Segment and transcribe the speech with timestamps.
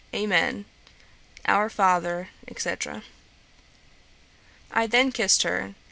[0.15, 0.65] Amen.
[1.45, 2.75] Our Father, &c.
[4.71, 5.75] 'I then kissed her.